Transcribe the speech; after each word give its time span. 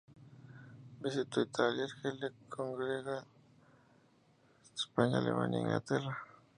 Visitó 0.99 1.41
Italia, 1.43 1.83
Argelia, 1.85 2.31
Córcega, 2.49 3.23
España, 4.73 5.19
Alemania 5.19 5.59
e 5.59 5.61
Inglaterra. 5.61 6.17